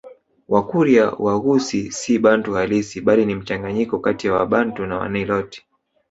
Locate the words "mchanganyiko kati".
3.35-4.27